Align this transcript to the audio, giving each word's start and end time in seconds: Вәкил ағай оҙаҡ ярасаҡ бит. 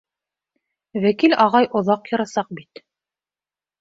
Вәкил 1.03 1.37
ағай 1.45 1.69
оҙаҡ 1.81 2.11
ярасаҡ 2.15 2.51
бит. 2.61 2.87